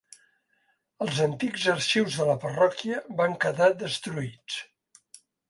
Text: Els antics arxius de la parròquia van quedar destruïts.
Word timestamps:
Els 1.05 1.19
antics 1.25 1.65
arxius 1.73 2.17
de 2.21 2.25
la 2.31 2.37
parròquia 2.47 3.03
van 3.21 3.37
quedar 3.45 3.69
destruïts. 3.85 4.59